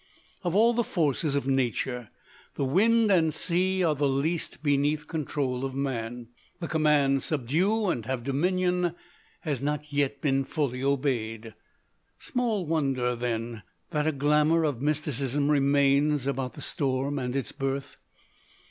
Of 0.43 0.55
all 0.55 0.73
the 0.73 0.83
forces 0.83 1.35
of 1.35 1.45
nature 1.45 2.09
the 2.55 2.65
wind 2.65 3.11
and 3.11 3.31
sea 3.31 3.83
are 3.83 3.93
least 3.93 4.63
beneath 4.63 5.07
control 5.07 5.63
of 5.63 5.75
man. 5.75 6.29
The 6.59 6.67
command 6.67 7.21
"Subdue 7.21 7.85
and 7.87 8.07
have 8.07 8.23
dominion" 8.23 8.95
has 9.41 9.61
not 9.61 9.93
yet 9.93 10.19
been 10.19 10.43
fully 10.43 10.81
obeyed. 10.83 11.53
Small 12.17 12.65
wonder, 12.65 13.15
then, 13.15 13.61
that 13.91 14.07
a 14.07 14.11
glamour 14.11 14.63
of 14.63 14.81
mysticism 14.81 15.51
remains 15.51 16.25
about 16.25 16.55
the 16.55 16.61
storm 16.61 17.19
and 17.19 17.35
its 17.35 17.51
birth. 17.51 17.97